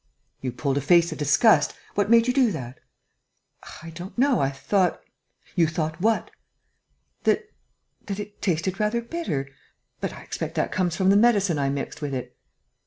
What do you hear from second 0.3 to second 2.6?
"You pulled a face of disgust... what made you do